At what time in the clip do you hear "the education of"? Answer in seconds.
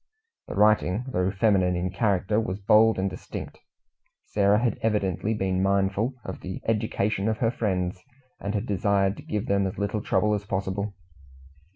6.39-7.37